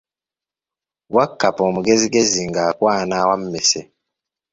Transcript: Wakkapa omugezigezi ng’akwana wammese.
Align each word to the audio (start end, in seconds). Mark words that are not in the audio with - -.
Wakkapa 1.15 1.61
omugezigezi 1.69 2.39
ng’akwana 2.49 3.15
wammese. 3.29 3.81